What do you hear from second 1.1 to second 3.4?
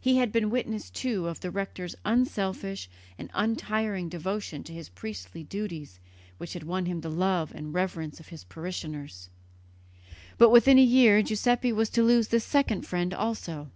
of the rector's unselfish and